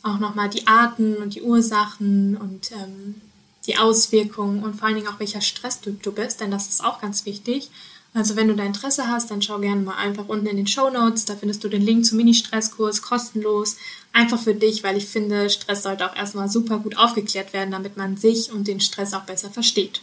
auch 0.02 0.18
noch 0.18 0.34
mal 0.34 0.48
die 0.48 0.66
Arten 0.66 1.16
und 1.16 1.34
die 1.34 1.42
Ursachen 1.42 2.36
und 2.36 2.72
ähm, 2.72 3.20
die 3.66 3.76
Auswirkungen 3.76 4.62
und 4.62 4.76
vor 4.76 4.86
allen 4.86 4.96
Dingen 4.96 5.08
auch 5.08 5.20
welcher 5.20 5.40
Stress 5.40 5.80
du, 5.80 5.92
du 5.92 6.12
bist, 6.12 6.40
denn 6.40 6.50
das 6.50 6.68
ist 6.68 6.84
auch 6.84 7.00
ganz 7.00 7.26
wichtig. 7.26 7.70
Also 8.14 8.36
wenn 8.36 8.46
du 8.46 8.54
da 8.54 8.62
Interesse 8.62 9.08
hast, 9.08 9.30
dann 9.30 9.42
schau 9.42 9.58
gerne 9.58 9.80
mal 9.80 9.96
einfach 9.96 10.28
unten 10.28 10.46
in 10.46 10.56
den 10.56 10.68
Show 10.68 10.88
Notes. 10.88 11.24
Da 11.24 11.34
findest 11.34 11.64
du 11.64 11.68
den 11.68 11.82
Link 11.82 12.06
zum 12.06 12.16
Mini-Stresskurs 12.18 13.02
kostenlos. 13.02 13.76
Einfach 14.12 14.38
für 14.38 14.54
dich, 14.54 14.84
weil 14.84 14.96
ich 14.96 15.06
finde, 15.06 15.50
Stress 15.50 15.82
sollte 15.82 16.08
auch 16.08 16.14
erstmal 16.14 16.48
super 16.48 16.78
gut 16.78 16.96
aufgeklärt 16.96 17.52
werden, 17.52 17.72
damit 17.72 17.96
man 17.96 18.16
sich 18.16 18.52
und 18.52 18.68
den 18.68 18.80
Stress 18.80 19.14
auch 19.14 19.24
besser 19.24 19.50
versteht. 19.50 20.00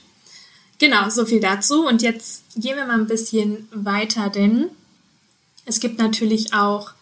Genau, 0.82 1.12
so 1.12 1.28
viel 1.28 1.40
dazu. 1.40 1.86
Und 1.86 2.02
jetzt 2.02 2.44
gehen 2.56 2.76
wir 2.76 2.88
mal 2.88 3.00
ein 3.00 3.06
bisschen 3.06 3.70
weiter, 3.72 4.32
denn 4.32 4.72
es 5.64 5.80
gibt 5.80 6.00
natürlich 6.00 6.56
auch 6.56 6.94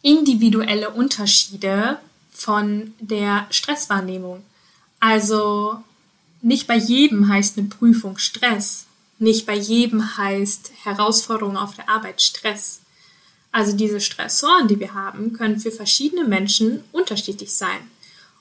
individuelle 0.00 0.88
Unterschiede 0.88 1.98
von 2.32 2.94
der 2.98 3.46
Stresswahrnehmung. 3.50 4.42
Also 4.98 5.84
nicht 6.40 6.66
bei 6.66 6.76
jedem 6.76 7.28
heißt 7.28 7.58
eine 7.58 7.68
Prüfung 7.68 8.16
Stress. 8.16 8.86
Nicht 9.18 9.44
bei 9.44 9.56
jedem 9.56 10.16
heißt 10.16 10.72
Herausforderung 10.82 11.58
auf 11.58 11.74
der 11.74 11.90
Arbeit 11.90 12.22
Stress. 12.22 12.80
Also 13.52 13.76
diese 13.76 14.00
Stressoren, 14.00 14.68
die 14.68 14.80
wir 14.80 14.94
haben, 14.94 15.34
können 15.34 15.60
für 15.60 15.70
verschiedene 15.70 16.24
Menschen 16.24 16.82
unterschiedlich 16.92 17.54
sein. 17.54 17.90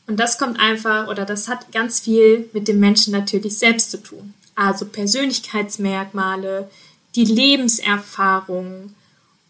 Und 0.10 0.20
das 0.20 0.40
kommt 0.40 0.60
einfach 0.60 1.08
oder 1.08 1.24
das 1.24 1.48
hat 1.48 1.72
ganz 1.72 2.00
viel 2.00 2.50
mit 2.52 2.68
dem 2.68 2.80
Menschen 2.80 3.14
natürlich 3.14 3.60
selbst 3.60 3.92
zu 3.92 4.02
tun. 4.02 4.34
Also 4.56 4.86
Persönlichkeitsmerkmale, 4.86 6.68
die 7.16 7.26
Lebenserfahrung 7.26 8.96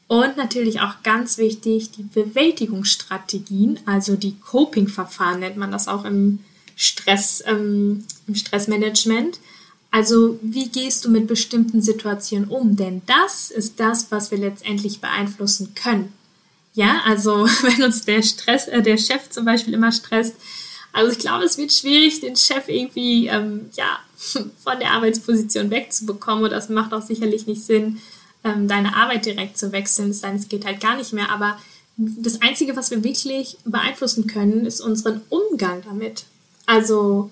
und 0.10 0.36
natürlich 0.36 0.82
auch 0.82 1.02
ganz 1.02 1.38
wichtig 1.38 1.92
die 1.92 2.04
Bewältigungsstrategien, 2.04 3.80
also 3.86 4.18
die 4.18 4.36
Coping-Verfahren 4.38 5.40
nennt 5.40 5.56
man 5.56 5.72
das 5.72 5.88
auch 5.88 6.04
im 6.04 6.40
Stress, 6.76 7.42
ähm, 7.46 8.04
im 8.28 8.36
Stressmanagement. 8.36 9.40
Also 9.92 10.40
wie 10.42 10.68
gehst 10.68 11.06
du 11.06 11.10
mit 11.10 11.28
bestimmten 11.28 11.82
Situationen 11.82 12.50
um? 12.50 12.76
Denn 12.76 13.02
das 13.06 13.50
ist 13.50 13.80
das, 13.80 14.12
was 14.12 14.30
wir 14.30 14.38
letztendlich 14.38 15.00
beeinflussen 15.00 15.74
können. 15.74 16.12
Ja, 16.80 17.02
also 17.04 17.46
wenn 17.62 17.84
uns 17.84 18.06
der 18.06 18.24
Stress, 18.24 18.70
äh, 18.70 18.82
der 18.82 18.98
Chef 18.98 19.30
zum 19.30 19.44
Beispiel 19.44 19.74
immer 19.74 19.92
stresst, 19.92 20.36
also 20.94 21.12
ich 21.12 21.20
glaube, 21.20 21.44
es 21.44 21.58
wird 21.58 21.74
schwierig, 21.74 22.22
den 22.22 22.38
Chef 22.38 22.70
irgendwie 22.70 23.28
ähm, 23.28 23.70
ja 23.76 24.00
von 24.64 24.80
der 24.80 24.92
Arbeitsposition 24.92 25.72
wegzubekommen. 25.72 26.46
Und 26.46 26.52
das 26.52 26.70
macht 26.70 26.94
auch 26.94 27.02
sicherlich 27.02 27.48
nicht 27.48 27.64
Sinn, 27.64 28.00
ähm, 28.46 28.70
deine 28.70 28.96
Arbeit 28.96 29.26
direkt 29.26 29.58
zu 29.58 29.74
wechseln. 29.74 30.12
Es 30.12 30.24
es 30.24 30.48
geht 30.48 30.64
halt 30.64 30.80
gar 30.80 30.96
nicht 30.96 31.12
mehr. 31.12 31.30
Aber 31.32 31.60
das 31.98 32.42
Einzige, 32.42 32.78
was 32.78 32.92
wir 32.92 33.04
wirklich 33.04 33.58
beeinflussen 33.66 34.28
können, 34.28 34.66
ist 34.66 34.80
unseren 34.80 35.20
Umgang 35.28 35.82
damit. 35.84 36.24
Also 36.66 37.30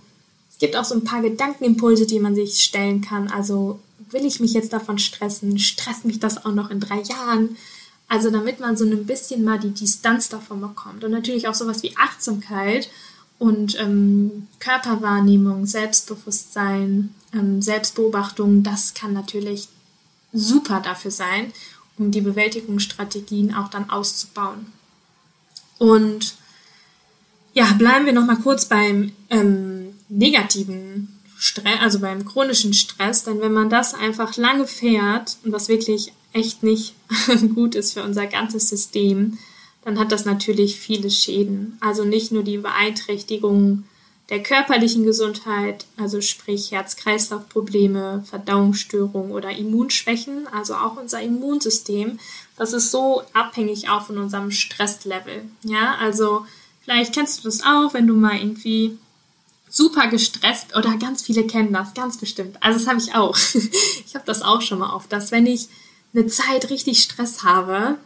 es 0.51 0.58
gibt 0.58 0.75
auch 0.75 0.84
so 0.84 0.94
ein 0.94 1.06
paar 1.06 1.22
Gedankenimpulse, 1.22 2.06
die 2.06 2.20
man 2.20 2.36
sich 2.36 2.62
stellen 2.62 3.00
kann. 3.00 3.30
Also 3.30 3.80
will 4.10 4.25
ich 4.25 4.42
mich 4.42 4.51
jetzt 4.51 4.74
davon 4.74 5.00
stressen? 5.00 5.58
Stresst 5.58 6.04
mich 6.04 6.20
das 6.20 6.46
auch 6.46 6.51
noch 6.51 6.70
in 6.70 6.82
drei 6.82 7.00
Jahren? 7.00 7.56
Also 8.08 8.32
damit 8.32 8.60
man 8.60 8.78
so 8.78 8.86
ein 8.86 9.06
bisschen 9.06 9.44
mal 9.44 9.60
die 9.60 9.72
Distanz 9.72 10.30
davon 10.30 10.62
bekommt. 10.62 11.04
Und 11.04 11.12
natürlich 11.12 11.48
auch 11.48 11.56
sowas 11.56 11.84
wie 11.84 11.96
Achtsamkeit 11.98 12.90
und 13.38 13.80
ähm, 13.80 14.48
Körperwahrnehmung, 14.60 15.66
Selbstbewusstsein, 15.66 17.14
ähm, 17.34 17.62
Selbstbeobachtung, 17.62 18.64
das 18.64 18.94
kann 18.94 19.14
natürlich 19.14 19.68
super 20.34 20.82
dafür 20.82 21.12
sein, 21.12 21.52
um 21.98 22.12
die 22.12 22.22
Bewältigungsstrategien 22.22 23.54
auch 23.54 23.70
dann 23.70 23.90
auszubauen. 23.90 24.68
Und 25.78 26.36
ja, 27.54 27.66
bleiben 27.74 28.06
wir 28.06 28.14
noch 28.14 28.26
mal 28.26 28.38
kurz 28.38 28.66
beim 28.66 29.12
ähm, 29.30 29.94
negativen 30.10 31.20
Stress, 31.38 31.80
also 31.82 32.00
beim 32.00 32.26
chronischen 32.26 32.74
Stress, 32.74 33.24
denn 33.24 33.42
wenn 33.42 33.54
man 33.54 33.70
das 33.70 33.94
einfach 33.94 34.38
lange 34.38 34.68
fährt 34.68 35.38
und 35.44 35.52
was 35.52 35.68
wirklich 35.68 36.14
echt 36.38 36.63
nicht 36.63 36.94
gut 37.56 37.75
ist 37.75 37.94
für 37.94 38.03
unser 38.03 38.27
ganzes 38.27 38.70
System, 38.70 39.38
dann 39.84 40.00
hat 40.00 40.12
das 40.12 40.25
natürlich 40.25 40.79
viele 40.79 41.10
Schäden. 41.10 41.77
Also 41.79 42.03
nicht 42.03 42.32
nur 42.32 42.44
die 42.44 42.58
Beeinträchtigung 42.58 43.86
der 44.29 44.44
körperlichen 44.44 45.06
Gesundheit, 45.06 45.86
also 45.96 46.20
sprich 46.20 46.72
Herz-Kreislauf-Probleme, 46.72 48.25
Verdauungsstörungen 48.29 49.32
oder 49.32 49.51
Immunschwächen, 49.51 50.48
also 50.48 50.75
auch 50.75 50.98
unser 50.98 51.22
Immunsystem, 51.22 52.20
das 52.58 52.74
ist 52.74 52.91
so 52.91 53.24
abhängig 53.34 53.89
auch 53.89 54.06
von 54.06 54.17
unserem 54.17 54.51
Stresslevel. 54.51 55.44
Ja, 55.63 55.96
also 56.01 56.46
vielleicht 56.84 57.13
kennst 57.13 57.39
du 57.39 57.44
das 57.44 57.62
auch, 57.63 57.94
wenn 57.94 58.08
du 58.08 58.15
mal 58.15 58.38
irgendwie 58.38 58.98
super 59.70 60.08
gestresst 60.08 60.75
oder 60.75 60.98
ganz 60.98 61.22
viele 61.22 61.46
kennen 61.46 61.72
das, 61.72 61.94
ganz 61.94 62.17
bestimmt. 62.17 62.62
Also 62.62 62.79
das 62.79 62.88
habe 62.88 63.00
ich 63.00 63.15
auch. 63.15 63.38
Ich 64.06 64.15
habe 64.15 64.25
das 64.25 64.41
auch 64.41 64.62
schon 64.62 64.79
mal 64.79 64.94
oft, 64.96 65.12
dass 65.12 65.32
wenn 65.32 65.46
ich 65.46 65.67
eine 66.14 66.28
Zeit 66.28 66.70
richtig 66.70 67.02
Stress 67.02 67.44
habe 67.44 67.98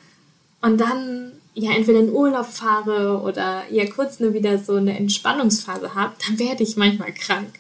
und 0.62 0.80
dann 0.80 1.34
ja 1.54 1.72
entweder 1.72 2.00
in 2.00 2.12
Urlaub 2.12 2.48
fahre 2.48 3.22
oder 3.22 3.64
ja 3.70 3.90
kurz 3.90 4.20
nur 4.20 4.34
wieder 4.34 4.58
so 4.58 4.76
eine 4.76 4.98
Entspannungsphase 4.98 5.96
habe, 5.96 6.14
dann 6.26 6.40
werde 6.40 6.64
ich 6.64 6.78
manchmal 6.78 7.14
krank. 7.14 7.54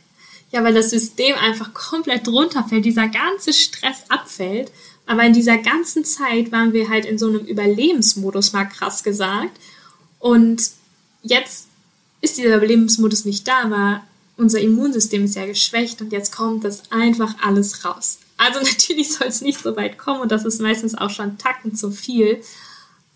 Ja, 0.52 0.64
weil 0.64 0.74
das 0.74 0.90
System 0.90 1.36
einfach 1.36 1.74
komplett 1.74 2.28
runterfällt, 2.28 2.84
dieser 2.84 3.08
ganze 3.08 3.54
Stress 3.54 4.04
abfällt. 4.10 4.72
Aber 5.06 5.24
in 5.24 5.34
dieser 5.34 5.58
ganzen 5.58 6.06
Zeit 6.06 6.52
waren 6.52 6.74
wir 6.74 6.90
halt 6.90 7.06
in 7.06 7.18
so 7.18 7.28
einem 7.28 7.46
Überlebensmodus, 7.46 8.54
mal 8.54 8.66
krass 8.66 9.04
gesagt. 9.04 9.58
Und 10.20 10.72
jetzt 11.24 11.68
ist 12.22 12.38
dieser 12.38 12.58
Überlebensmodus 12.58 13.26
nicht 13.26 13.48
da, 13.48 13.64
aber 13.64 14.04
unser 14.38 14.60
Immunsystem 14.60 15.26
ist 15.26 15.36
ja 15.36 15.46
geschwächt 15.46 16.02
und 16.02 16.12
jetzt 16.12 16.36
kommt 16.36 16.64
das 16.64 16.92
einfach 16.92 17.36
alles 17.42 17.86
raus. 17.86 18.20
Also 18.42 18.60
natürlich 18.64 19.14
soll 19.14 19.28
es 19.28 19.42
nicht 19.42 19.62
so 19.62 19.76
weit 19.76 19.98
kommen 19.98 20.22
und 20.22 20.32
das 20.32 20.46
ist 20.46 20.60
meistens 20.60 20.96
auch 20.96 21.12
schon 21.12 21.38
Tacken 21.38 21.76
zu 21.76 21.92
viel. 21.92 22.42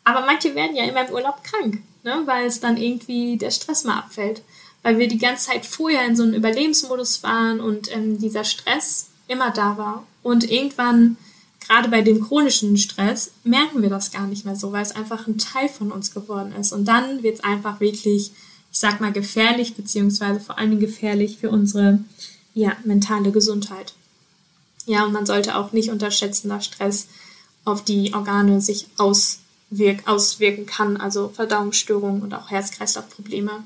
Aber 0.03 0.25
manche 0.25 0.53
werden 0.53 0.75
ja 0.75 0.85
immer 0.85 1.07
im 1.07 1.13
Urlaub 1.13 1.43
krank, 1.43 1.81
ne? 2.03 2.21
weil 2.25 2.45
es 2.45 2.59
dann 2.59 2.77
irgendwie 2.77 3.37
der 3.37 3.49
Stress 3.49 3.83
mal 3.83 3.97
abfällt. 3.97 4.43
Weil 4.83 4.99
wir 4.99 5.07
die 5.07 5.17
ganze 5.17 5.47
Zeit 5.47 5.65
vorher 5.65 6.05
in 6.05 6.15
so 6.15 6.21
einem 6.21 6.35
Überlebensmodus 6.35 7.23
waren 7.23 7.59
und 7.59 7.91
ähm, 7.91 8.19
dieser 8.19 8.43
Stress 8.43 9.07
immer 9.27 9.49
da 9.49 9.77
war. 9.77 10.05
Und 10.21 10.49
irgendwann, 10.51 11.17
gerade 11.67 11.89
bei 11.89 12.03
dem 12.03 12.23
chronischen 12.23 12.77
Stress, 12.77 13.31
merken 13.43 13.81
wir 13.81 13.89
das 13.89 14.11
gar 14.11 14.27
nicht 14.27 14.45
mehr 14.45 14.55
so, 14.55 14.71
weil 14.71 14.83
es 14.83 14.95
einfach 14.95 15.25
ein 15.25 15.39
Teil 15.39 15.69
von 15.69 15.91
uns 15.91 16.13
geworden 16.13 16.53
ist. 16.53 16.71
Und 16.71 16.85
dann 16.85 17.23
wird 17.23 17.37
es 17.37 17.43
einfach 17.43 17.79
wirklich 17.79 18.31
ich 18.71 18.79
sag 18.79 18.99
mal, 18.99 19.13
gefährlich, 19.13 19.75
beziehungsweise 19.75 20.41
vor 20.41 20.57
allen 20.59 20.71
Dingen 20.71 20.81
gefährlich 20.81 21.37
für 21.37 21.49
unsere 21.49 21.99
ja, 22.53 22.73
mentale 22.83 23.31
Gesundheit. 23.31 23.93
Ja, 24.85 25.05
und 25.05 25.13
man 25.13 25.25
sollte 25.25 25.55
auch 25.55 25.71
nicht 25.71 25.89
unterschätzen, 25.89 26.49
dass 26.49 26.65
Stress 26.65 27.07
auf 27.63 27.83
die 27.83 28.13
Organe 28.13 28.61
sich 28.61 28.87
auswirk 28.97 30.07
auswirken 30.07 30.65
kann, 30.65 30.97
also 30.97 31.29
Verdauungsstörungen 31.29 32.21
und 32.21 32.33
auch 32.33 32.49
Herz-Kreislauf-Probleme. 32.51 33.63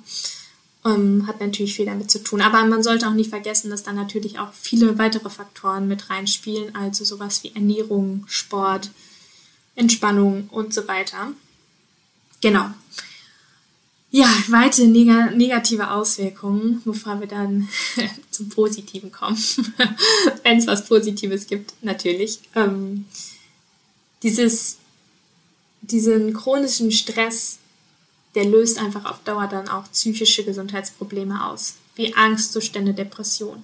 Ähm, 0.85 1.27
hat 1.27 1.41
natürlich 1.41 1.75
viel 1.75 1.85
damit 1.85 2.09
zu 2.09 2.23
tun. 2.23 2.41
Aber 2.41 2.63
man 2.65 2.83
sollte 2.83 3.07
auch 3.07 3.13
nicht 3.13 3.29
vergessen, 3.29 3.69
dass 3.69 3.83
da 3.83 3.91
natürlich 3.91 4.39
auch 4.39 4.53
viele 4.53 4.97
weitere 4.97 5.29
Faktoren 5.29 5.89
mit 5.89 6.09
reinspielen, 6.09 6.73
also 6.73 7.03
sowas 7.03 7.43
wie 7.43 7.53
Ernährung, 7.53 8.23
Sport, 8.27 8.91
Entspannung 9.75 10.47
und 10.51 10.73
so 10.73 10.87
weiter. 10.87 11.33
Genau. 12.39 12.69
Ja, 14.11 14.27
weitere 14.47 14.87
neg 14.87 15.35
negative 15.35 15.91
Auswirkungen, 15.91 16.81
bevor 16.83 17.19
wir 17.19 17.27
dann 17.27 17.69
zum 18.31 18.49
Positiven 18.49 19.11
kommen. 19.11 19.37
Wenn 20.43 20.57
es 20.57 20.65
was 20.65 20.85
Positives 20.85 21.45
gibt, 21.45 21.73
natürlich. 21.83 22.39
Ähm, 22.55 23.05
dieses, 24.23 24.77
diesen 25.81 26.33
chronischen 26.33 26.91
Stress, 26.91 27.59
der 28.33 28.45
löst 28.45 28.79
einfach 28.79 29.05
auf 29.05 29.23
Dauer 29.23 29.47
dann 29.47 29.69
auch 29.69 29.89
psychische 29.91 30.43
Gesundheitsprobleme 30.43 31.45
aus, 31.45 31.75
wie 31.95 32.15
Angstzustände, 32.15 32.93
Depression. 32.93 33.63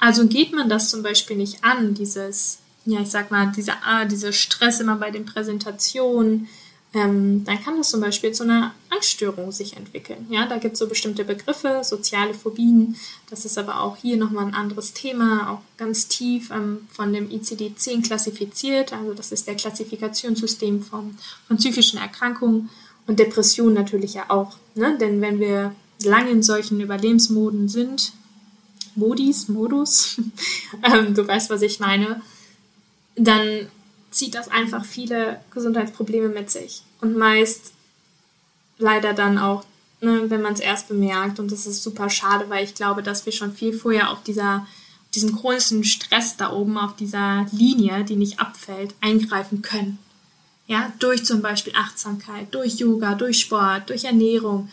Also 0.00 0.26
geht 0.26 0.52
man 0.52 0.68
das 0.68 0.90
zum 0.90 1.02
Beispiel 1.02 1.36
nicht 1.36 1.62
an, 1.62 1.94
dieses, 1.94 2.58
ja, 2.84 3.00
ich 3.00 3.08
sag 3.08 3.30
mal, 3.30 3.52
dieser, 3.52 3.76
ah, 3.84 4.04
dieser 4.04 4.32
Stress 4.32 4.80
immer 4.80 4.96
bei 4.96 5.10
den 5.10 5.24
Präsentationen, 5.24 6.48
ähm, 6.96 7.44
dann 7.44 7.62
kann 7.62 7.76
das 7.76 7.90
zum 7.90 8.00
Beispiel 8.00 8.32
zu 8.32 8.44
einer 8.44 8.74
Angststörung 8.88 9.52
sich 9.52 9.76
entwickeln. 9.76 10.26
Ja, 10.30 10.46
da 10.46 10.56
gibt 10.56 10.74
es 10.74 10.78
so 10.78 10.88
bestimmte 10.88 11.26
Begriffe, 11.26 11.82
soziale 11.84 12.32
Phobien. 12.32 12.96
Das 13.28 13.44
ist 13.44 13.58
aber 13.58 13.82
auch 13.82 13.98
hier 13.98 14.16
nochmal 14.16 14.46
ein 14.46 14.54
anderes 14.54 14.94
Thema, 14.94 15.50
auch 15.50 15.60
ganz 15.76 16.08
tief 16.08 16.50
ähm, 16.50 16.88
von 16.88 17.12
dem 17.12 17.28
ICD-10 17.28 18.06
klassifiziert. 18.06 18.94
Also 18.94 19.12
das 19.12 19.30
ist 19.30 19.46
der 19.46 19.56
Klassifikationssystem 19.56 20.82
von, 20.82 21.18
von 21.46 21.58
psychischen 21.58 21.98
Erkrankungen 21.98 22.70
und 23.06 23.18
Depressionen 23.18 23.74
natürlich 23.74 24.14
ja 24.14 24.30
auch. 24.30 24.56
Ne? 24.74 24.96
Denn 24.98 25.20
wenn 25.20 25.38
wir 25.38 25.74
lange 26.02 26.30
in 26.30 26.42
solchen 26.42 26.80
Überlebensmoden 26.80 27.68
sind, 27.68 28.14
Modis, 28.94 29.48
Modus, 29.48 30.18
ähm, 30.82 31.14
du 31.14 31.28
weißt, 31.28 31.50
was 31.50 31.60
ich 31.60 31.78
meine, 31.78 32.22
dann 33.16 33.68
zieht 34.10 34.34
das 34.34 34.48
einfach 34.48 34.86
viele 34.86 35.40
Gesundheitsprobleme 35.50 36.30
mit 36.30 36.50
sich. 36.50 36.85
Und 37.00 37.16
meist 37.16 37.72
leider 38.78 39.12
dann 39.12 39.38
auch, 39.38 39.64
ne, 40.00 40.24
wenn 40.28 40.42
man 40.42 40.54
es 40.54 40.60
erst 40.60 40.88
bemerkt. 40.88 41.38
Und 41.38 41.52
das 41.52 41.66
ist 41.66 41.82
super 41.82 42.10
schade, 42.10 42.48
weil 42.48 42.64
ich 42.64 42.74
glaube, 42.74 43.02
dass 43.02 43.26
wir 43.26 43.32
schon 43.32 43.52
viel 43.52 43.72
vorher 43.72 44.10
auf 44.10 44.22
dieser 44.22 44.66
diesem 45.16 45.34
großen 45.34 45.82
Stress 45.82 46.36
da 46.36 46.52
oben 46.52 46.76
auf 46.76 46.94
dieser 46.94 47.46
Linie, 47.50 48.04
die 48.04 48.16
nicht 48.16 48.38
abfällt, 48.38 48.94
eingreifen 49.00 49.62
können. 49.62 49.98
Ja, 50.66 50.92
durch 50.98 51.24
zum 51.24 51.42
Beispiel 51.42 51.72
Achtsamkeit, 51.74 52.52
durch 52.54 52.74
Yoga, 52.74 53.14
durch 53.14 53.40
Sport, 53.40 53.88
durch 53.88 54.04
Ernährung, 54.04 54.68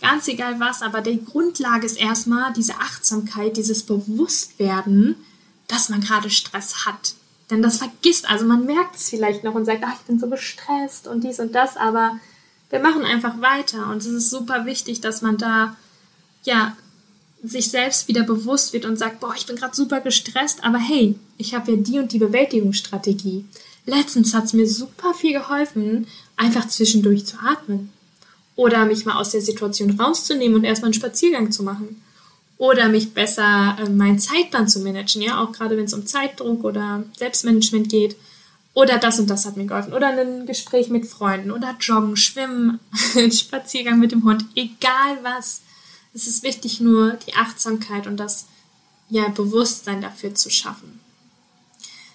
ganz 0.00 0.28
egal 0.28 0.60
was, 0.60 0.82
aber 0.82 1.00
die 1.00 1.24
Grundlage 1.24 1.86
ist 1.86 1.96
erstmal 1.96 2.52
diese 2.52 2.74
Achtsamkeit, 2.74 3.56
dieses 3.56 3.84
Bewusstwerden, 3.84 5.16
dass 5.68 5.88
man 5.88 6.00
gerade 6.00 6.28
Stress 6.28 6.84
hat. 6.84 7.14
Denn 7.50 7.62
das 7.62 7.78
vergisst, 7.78 8.28
also 8.28 8.44
man 8.44 8.66
merkt 8.66 8.96
es 8.96 9.08
vielleicht 9.08 9.42
noch 9.42 9.54
und 9.54 9.64
sagt, 9.64 9.82
ach, 9.84 9.94
ich 9.94 10.06
bin 10.06 10.18
so 10.18 10.28
gestresst 10.28 11.06
und 11.06 11.24
dies 11.24 11.40
und 11.40 11.54
das, 11.54 11.76
aber 11.76 12.18
wir 12.70 12.80
machen 12.80 13.04
einfach 13.04 13.40
weiter 13.40 13.88
und 13.90 13.98
es 13.98 14.06
ist 14.06 14.30
super 14.30 14.66
wichtig, 14.66 15.00
dass 15.00 15.22
man 15.22 15.38
da 15.38 15.76
ja 16.44 16.76
sich 17.42 17.70
selbst 17.70 18.08
wieder 18.08 18.24
bewusst 18.24 18.72
wird 18.72 18.84
und 18.84 18.98
sagt, 18.98 19.20
boah, 19.20 19.34
ich 19.34 19.46
bin 19.46 19.56
gerade 19.56 19.74
super 19.74 20.00
gestresst, 20.00 20.64
aber 20.64 20.78
hey, 20.78 21.14
ich 21.38 21.54
habe 21.54 21.72
ja 21.72 21.76
die 21.78 21.98
und 21.98 22.12
die 22.12 22.18
Bewältigungsstrategie. 22.18 23.44
Letztens 23.86 24.34
hat 24.34 24.44
es 24.44 24.52
mir 24.52 24.68
super 24.68 25.14
viel 25.14 25.32
geholfen, 25.32 26.06
einfach 26.36 26.68
zwischendurch 26.68 27.24
zu 27.24 27.38
atmen. 27.38 27.90
Oder 28.56 28.84
mich 28.84 29.06
mal 29.06 29.18
aus 29.18 29.30
der 29.30 29.40
Situation 29.40 29.98
rauszunehmen 29.98 30.56
und 30.56 30.64
erstmal 30.64 30.88
einen 30.88 30.94
Spaziergang 30.94 31.52
zu 31.52 31.62
machen 31.62 32.02
oder 32.58 32.88
mich 32.88 33.14
besser 33.14 33.76
äh, 33.80 33.88
meinen 33.88 34.18
Zeitplan 34.18 34.68
zu 34.68 34.80
managen, 34.80 35.22
ja, 35.22 35.42
auch 35.42 35.52
gerade 35.52 35.76
wenn 35.76 35.84
es 35.84 35.94
um 35.94 36.06
Zeitdruck 36.06 36.64
oder 36.64 37.04
Selbstmanagement 37.16 37.88
geht. 37.88 38.16
Oder 38.74 38.98
das 38.98 39.18
und 39.18 39.28
das 39.28 39.46
hat 39.46 39.56
mir 39.56 39.66
geholfen. 39.66 39.92
Oder 39.92 40.08
ein 40.08 40.46
Gespräch 40.46 40.88
mit 40.88 41.06
Freunden 41.06 41.50
oder 41.50 41.74
Joggen, 41.80 42.16
Schwimmen, 42.16 42.78
Spaziergang 43.32 43.98
mit 43.98 44.12
dem 44.12 44.24
Hund, 44.24 44.44
egal 44.54 45.18
was. 45.22 45.62
Es 46.14 46.26
ist 46.26 46.42
wichtig, 46.42 46.80
nur 46.80 47.12
die 47.26 47.34
Achtsamkeit 47.34 48.06
und 48.06 48.18
das 48.18 48.46
ja, 49.08 49.28
Bewusstsein 49.28 50.00
dafür 50.00 50.34
zu 50.34 50.50
schaffen. 50.50 51.00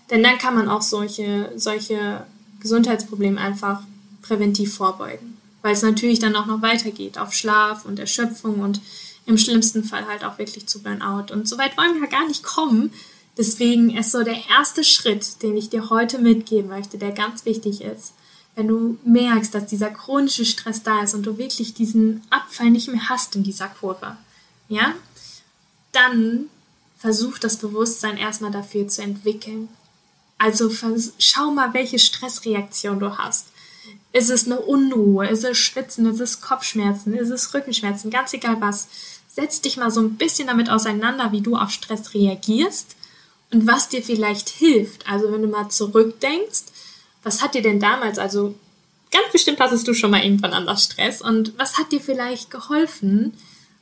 Denn 0.09 0.23
dann 0.23 0.37
kann 0.37 0.55
man 0.55 0.69
auch 0.69 0.81
solche, 0.81 1.51
solche 1.55 2.25
Gesundheitsprobleme 2.59 3.39
einfach 3.39 3.81
präventiv 4.21 4.75
vorbeugen. 4.75 5.37
Weil 5.61 5.73
es 5.73 5.81
natürlich 5.81 6.19
dann 6.19 6.35
auch 6.35 6.45
noch 6.45 6.61
weitergeht 6.61 7.17
auf 7.17 7.33
Schlaf 7.33 7.85
und 7.85 7.99
Erschöpfung 7.99 8.59
und 8.59 8.81
im 9.25 9.37
schlimmsten 9.37 9.83
Fall 9.83 10.07
halt 10.07 10.23
auch 10.23 10.37
wirklich 10.37 10.67
zu 10.67 10.81
Burnout. 10.81 11.31
Und 11.31 11.47
so 11.47 11.57
weit 11.57 11.77
wollen 11.77 11.95
wir 11.95 12.03
ja 12.03 12.09
gar 12.09 12.27
nicht 12.27 12.43
kommen. 12.43 12.93
Deswegen 13.37 13.95
ist 13.95 14.11
so 14.11 14.23
der 14.23 14.49
erste 14.49 14.83
Schritt, 14.83 15.41
den 15.41 15.57
ich 15.57 15.69
dir 15.69 15.89
heute 15.89 16.19
mitgeben 16.19 16.69
möchte, 16.69 16.97
der 16.97 17.11
ganz 17.11 17.45
wichtig 17.45 17.81
ist. 17.81 18.13
Wenn 18.55 18.67
du 18.67 18.97
merkst, 19.03 19.53
dass 19.55 19.65
dieser 19.65 19.89
chronische 19.89 20.45
Stress 20.45 20.83
da 20.83 21.01
ist 21.01 21.15
und 21.15 21.23
du 21.25 21.37
wirklich 21.37 21.73
diesen 21.73 22.21
Abfall 22.29 22.69
nicht 22.69 22.87
mehr 22.87 23.09
hast 23.09 23.35
in 23.35 23.43
dieser 23.43 23.67
Kurve, 23.67 24.17
ja, 24.69 24.93
dann 25.91 26.45
versuch 26.97 27.39
das 27.39 27.57
Bewusstsein 27.57 28.17
erstmal 28.17 28.51
dafür 28.51 28.87
zu 28.87 29.01
entwickeln. 29.01 29.69
Also 30.37 30.69
schau 31.17 31.51
mal, 31.51 31.73
welche 31.73 31.99
Stressreaktion 31.99 32.99
du 32.99 33.17
hast. 33.17 33.47
Ist 34.11 34.29
es 34.29 34.45
eine 34.45 34.59
Unruhe? 34.59 35.27
Ist 35.27 35.43
es 35.43 35.57
Schwitzen? 35.57 36.05
Ist 36.05 36.19
es 36.19 36.41
Kopfschmerzen? 36.41 37.13
Ist 37.13 37.29
es 37.29 37.53
Rückenschmerzen? 37.53 38.11
Ganz 38.11 38.33
egal 38.33 38.61
was 38.61 38.87
setz 39.33 39.61
dich 39.61 39.77
mal 39.77 39.89
so 39.89 40.01
ein 40.01 40.15
bisschen 40.15 40.47
damit 40.47 40.69
auseinander, 40.69 41.31
wie 41.31 41.41
du 41.41 41.55
auf 41.55 41.71
Stress 41.71 42.13
reagierst 42.13 42.95
und 43.51 43.65
was 43.65 43.89
dir 43.89 44.03
vielleicht 44.03 44.49
hilft. 44.49 45.09
Also 45.09 45.31
wenn 45.31 45.41
du 45.41 45.47
mal 45.47 45.69
zurückdenkst, 45.69 46.65
was 47.23 47.41
hat 47.41 47.55
dir 47.55 47.63
denn 47.63 47.79
damals, 47.79 48.19
also 48.19 48.53
ganz 49.11 49.31
bestimmt 49.31 49.59
hattest 49.59 49.87
du 49.87 49.93
schon 49.93 50.11
mal 50.11 50.23
irgendwann 50.23 50.53
anders 50.53 50.83
Stress 50.83 51.21
und 51.21 51.57
was 51.57 51.77
hat 51.77 51.91
dir 51.91 52.01
vielleicht 52.01 52.51
geholfen 52.51 53.33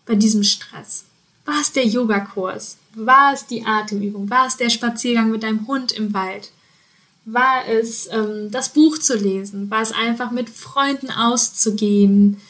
bei 0.05 0.15
diesem 0.15 0.43
Stress? 0.43 1.05
War 1.45 1.59
es 1.59 1.73
der 1.73 1.85
Yogakurs? 1.85 2.77
War 2.93 3.33
es 3.33 3.45
die 3.45 3.65
Atemübung? 3.65 4.29
War 4.29 4.47
es 4.47 4.57
der 4.57 4.69
Spaziergang 4.69 5.31
mit 5.31 5.43
deinem 5.43 5.67
Hund 5.67 5.91
im 5.91 6.13
Wald? 6.13 6.51
War 7.25 7.67
es 7.67 8.07
ähm, 8.11 8.51
das 8.51 8.69
Buch 8.69 8.97
zu 8.97 9.17
lesen? 9.17 9.69
War 9.69 9.81
es 9.81 9.91
einfach 9.91 10.31
mit 10.31 10.49
Freunden 10.49 11.11
auszugehen? 11.11 12.41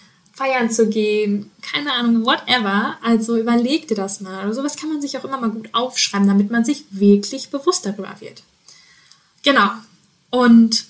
Feiern 0.41 0.71
zu 0.71 0.89
gehen, 0.89 1.51
keine 1.62 1.93
Ahnung, 1.93 2.25
whatever. 2.25 2.97
Also 3.04 3.38
überleg 3.38 3.88
dir 3.88 3.95
das 3.95 4.21
mal. 4.21 4.43
Also 4.43 4.62
sowas 4.62 4.75
kann 4.75 4.89
man 4.89 5.01
sich 5.01 5.15
auch 5.17 5.23
immer 5.23 5.39
mal 5.39 5.51
gut 5.51 5.69
aufschreiben, 5.73 6.27
damit 6.27 6.49
man 6.49 6.65
sich 6.65 6.86
wirklich 6.89 7.49
bewusst 7.49 7.86
darüber 7.86 8.15
wird. 8.19 8.41
Genau. 9.43 9.69
Und 10.32 10.86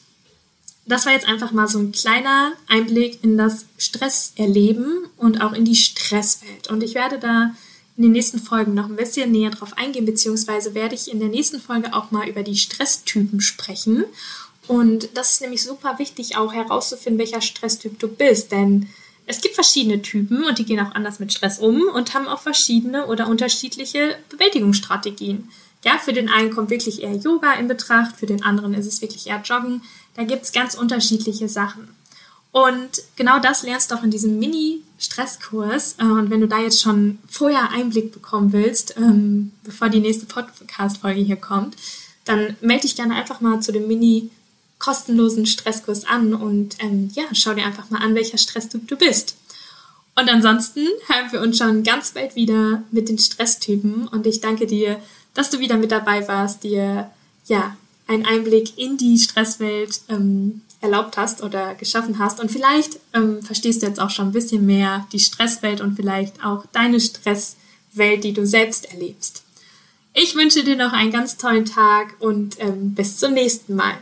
das 0.85 1.05
war 1.05 1.13
jetzt 1.13 1.27
einfach 1.27 1.51
mal 1.51 1.67
so 1.67 1.79
ein 1.79 1.91
kleiner 1.91 2.53
Einblick 2.67 3.23
in 3.23 3.37
das 3.37 3.65
Stresserleben 3.77 5.05
und 5.17 5.41
auch 5.41 5.51
in 5.51 5.65
die 5.65 5.75
Stresswelt. 5.75 6.69
Und 6.69 6.81
ich 6.81 6.95
werde 6.95 7.19
da 7.19 7.53
in 7.97 8.03
den 8.03 8.13
nächsten 8.13 8.39
Folgen 8.39 8.73
noch 8.73 8.85
ein 8.85 8.95
bisschen 8.95 9.31
näher 9.31 9.51
drauf 9.51 9.73
eingehen, 9.77 10.05
beziehungsweise 10.05 10.73
werde 10.73 10.95
ich 10.95 11.11
in 11.11 11.19
der 11.19 11.29
nächsten 11.29 11.59
Folge 11.59 11.93
auch 11.93 12.11
mal 12.11 12.27
über 12.27 12.43
die 12.43 12.55
Stresstypen 12.55 13.41
sprechen. 13.41 14.05
Und 14.67 15.09
das 15.15 15.33
ist 15.33 15.41
nämlich 15.41 15.61
super 15.61 15.99
wichtig, 15.99 16.37
auch 16.37 16.53
herauszufinden, 16.53 17.19
welcher 17.19 17.41
Stresstyp 17.41 17.99
du 17.99 18.07
bist. 18.07 18.53
Denn 18.53 18.87
es 19.31 19.39
gibt 19.39 19.55
verschiedene 19.55 20.01
Typen 20.01 20.43
und 20.43 20.59
die 20.59 20.65
gehen 20.65 20.79
auch 20.81 20.93
anders 20.93 21.19
mit 21.19 21.31
Stress 21.31 21.57
um 21.57 21.83
und 21.83 22.13
haben 22.13 22.27
auch 22.27 22.41
verschiedene 22.41 23.07
oder 23.07 23.27
unterschiedliche 23.27 24.17
Bewältigungsstrategien. 24.29 25.49
Ja, 25.85 25.97
für 25.97 26.11
den 26.11 26.29
einen 26.29 26.53
kommt 26.53 26.69
wirklich 26.69 27.01
eher 27.01 27.15
Yoga 27.15 27.53
in 27.53 27.69
Betracht, 27.69 28.17
für 28.17 28.25
den 28.25 28.43
anderen 28.43 28.73
ist 28.73 28.85
es 28.85 29.01
wirklich 29.01 29.27
eher 29.27 29.41
Joggen. 29.41 29.81
Da 30.15 30.25
gibt 30.25 30.43
es 30.43 30.51
ganz 30.51 30.75
unterschiedliche 30.75 31.47
Sachen. 31.47 31.87
Und 32.51 33.03
genau 33.15 33.39
das 33.39 33.63
lernst 33.63 33.89
du 33.89 33.95
auch 33.95 34.03
in 34.03 34.11
diesem 34.11 34.37
Mini-Stresskurs. 34.37 35.95
Äh, 35.99 36.03
und 36.03 36.29
wenn 36.29 36.41
du 36.41 36.47
da 36.49 36.59
jetzt 36.59 36.81
schon 36.81 37.17
vorher 37.29 37.71
Einblick 37.71 38.11
bekommen 38.11 38.51
willst, 38.51 38.97
ähm, 38.97 39.53
bevor 39.63 39.87
die 39.87 40.01
nächste 40.01 40.25
Podcast-Folge 40.25 41.21
hier 41.21 41.37
kommt, 41.37 41.77
dann 42.25 42.57
melde 42.59 42.81
dich 42.81 42.97
gerne 42.97 43.15
einfach 43.15 43.39
mal 43.39 43.61
zu 43.61 43.71
dem 43.71 43.87
Mini 43.87 44.29
kostenlosen 44.81 45.45
Stresskurs 45.45 46.05
an 46.05 46.33
und 46.33 46.75
ähm, 46.79 47.11
ja, 47.13 47.23
schau 47.33 47.53
dir 47.53 47.65
einfach 47.65 47.89
mal 47.91 47.99
an, 47.99 48.15
welcher 48.15 48.39
Stresstyp 48.39 48.87
du 48.87 48.95
bist. 48.95 49.35
Und 50.15 50.27
ansonsten 50.27 50.87
hören 51.07 51.31
wir 51.31 51.41
uns 51.41 51.59
schon 51.59 51.83
ganz 51.83 52.11
bald 52.11 52.35
wieder 52.35 52.83
mit 52.91 53.07
den 53.07 53.19
Stresstypen 53.19 54.07
und 54.07 54.25
ich 54.25 54.41
danke 54.41 54.65
dir, 54.65 54.99
dass 55.35 55.51
du 55.51 55.59
wieder 55.59 55.77
mit 55.77 55.91
dabei 55.91 56.27
warst, 56.27 56.63
dir 56.63 57.11
ja 57.45 57.77
einen 58.07 58.25
Einblick 58.25 58.77
in 58.77 58.97
die 58.97 59.19
Stresswelt 59.19 60.01
ähm, 60.09 60.61
erlaubt 60.81 61.15
hast 61.15 61.43
oder 61.43 61.75
geschaffen 61.75 62.17
hast 62.17 62.39
und 62.39 62.51
vielleicht 62.51 62.99
ähm, 63.13 63.43
verstehst 63.43 63.83
du 63.83 63.85
jetzt 63.85 63.99
auch 63.99 64.09
schon 64.09 64.29
ein 64.29 64.33
bisschen 64.33 64.65
mehr 64.65 65.07
die 65.13 65.19
Stresswelt 65.19 65.79
und 65.79 65.95
vielleicht 65.95 66.43
auch 66.43 66.65
deine 66.73 66.99
Stresswelt, 66.99 68.23
die 68.23 68.33
du 68.33 68.47
selbst 68.47 68.91
erlebst. 68.91 69.43
Ich 70.13 70.35
wünsche 70.35 70.63
dir 70.63 70.75
noch 70.75 70.91
einen 70.91 71.11
ganz 71.11 71.37
tollen 71.37 71.65
Tag 71.65 72.15
und 72.19 72.59
ähm, 72.59 72.95
bis 72.95 73.17
zum 73.17 73.33
nächsten 73.33 73.75
Mal. 73.75 73.93